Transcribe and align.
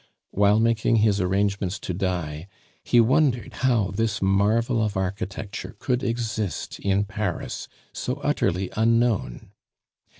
While 0.31 0.59
making 0.59 0.95
his 0.95 1.21
arrangements 1.21 1.77
to 1.81 1.93
die, 1.93 2.47
he 2.83 2.99
wondered 2.99 3.53
how 3.61 3.91
this 3.91 4.19
marvel 4.19 4.83
of 4.83 4.97
architecture 4.97 5.75
could 5.77 6.01
exist 6.01 6.79
in 6.79 7.03
Paris 7.05 7.67
so 7.93 8.15
utterly 8.23 8.71
unknown. 8.75 9.51